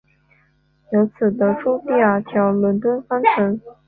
[0.93, 3.61] 由此得出第二条伦敦方程。